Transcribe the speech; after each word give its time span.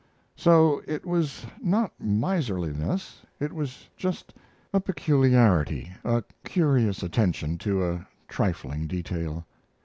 So 0.35 0.81
it 0.87 1.05
was 1.05 1.45
not 1.61 1.91
miserliness; 1.99 3.21
it 3.39 3.53
was 3.53 3.87
just 3.95 4.33
a 4.73 4.79
peculiarity, 4.79 5.91
a 6.03 6.23
curious 6.43 7.03
attention 7.03 7.59
to 7.59 7.85
a 7.87 8.07
trifling 8.27 8.87
detail. 8.87 9.45